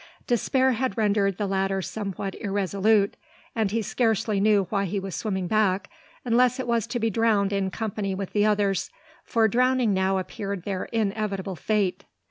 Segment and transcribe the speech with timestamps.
[0.25, 3.15] Despair had rendered the latter somewhat irresolute;
[3.55, 5.91] and he scarcely knew why he was swimming back,
[6.25, 8.89] unless it was to be drowned in company with the others;
[9.23, 12.03] for drowning now appeared their inevitable fate.